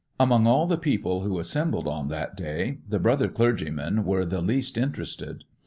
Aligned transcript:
Among 0.19 0.47
all 0.47 0.65
the 0.65 0.79
people 0.79 1.21
who 1.21 1.37
assembled 1.37 1.87
on 1.87 2.07
that 2.07 2.35
day 2.35 2.79
the 2.89 2.97
brother 2.97 3.27
clergymen 3.27 4.03
were 4.03 4.25
the 4.25 4.41
least 4.41 4.75
interested. 4.75 5.43